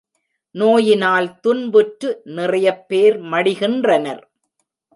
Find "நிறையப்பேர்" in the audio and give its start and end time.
2.35-3.17